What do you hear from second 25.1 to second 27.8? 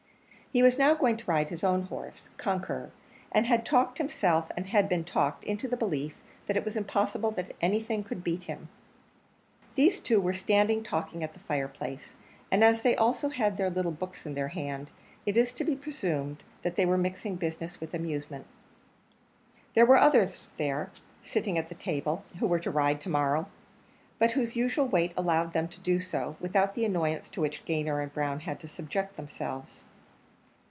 allowed them to do so, without the annoyance to which